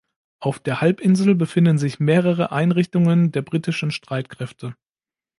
[0.39, 4.75] Auf der Halbinsel befinden sich mehrere Einrichtungen der britischen Streitkräfte.